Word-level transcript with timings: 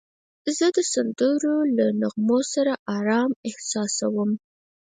زه 0.57 0.67
د 0.75 0.79
سندرو 0.93 1.55
له 1.77 1.85
نغمو 2.01 2.39
سره 2.53 2.73
آرام 2.97 3.31
احساس 3.49 3.93
کوم. 4.13 4.31